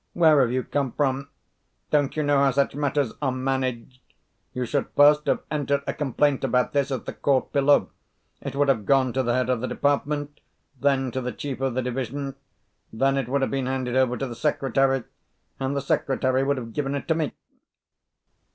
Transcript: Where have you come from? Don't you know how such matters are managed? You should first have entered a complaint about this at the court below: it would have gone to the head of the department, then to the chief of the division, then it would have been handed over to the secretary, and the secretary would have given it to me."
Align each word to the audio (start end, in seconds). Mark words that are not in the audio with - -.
Where 0.13 0.41
have 0.41 0.51
you 0.51 0.63
come 0.63 0.93
from? 0.93 1.29
Don't 1.91 2.17
you 2.17 2.23
know 2.23 2.39
how 2.39 2.49
such 2.49 2.73
matters 2.73 3.13
are 3.21 3.31
managed? 3.31 3.99
You 4.51 4.65
should 4.65 4.87
first 4.95 5.27
have 5.27 5.43
entered 5.51 5.83
a 5.85 5.93
complaint 5.93 6.43
about 6.43 6.73
this 6.73 6.89
at 6.89 7.05
the 7.05 7.13
court 7.13 7.53
below: 7.53 7.91
it 8.41 8.55
would 8.55 8.67
have 8.67 8.87
gone 8.87 9.13
to 9.13 9.21
the 9.21 9.35
head 9.35 9.47
of 9.47 9.61
the 9.61 9.67
department, 9.67 10.39
then 10.79 11.11
to 11.11 11.21
the 11.21 11.31
chief 11.31 11.61
of 11.61 11.75
the 11.75 11.83
division, 11.83 12.33
then 12.91 13.15
it 13.15 13.27
would 13.29 13.43
have 13.43 13.51
been 13.51 13.67
handed 13.67 13.95
over 13.95 14.17
to 14.17 14.25
the 14.25 14.33
secretary, 14.33 15.03
and 15.59 15.75
the 15.77 15.81
secretary 15.81 16.43
would 16.43 16.57
have 16.57 16.73
given 16.73 16.95
it 16.95 17.07
to 17.07 17.13
me." 17.13 17.33